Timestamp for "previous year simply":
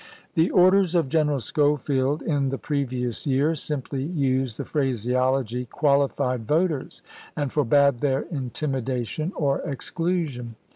2.57-4.01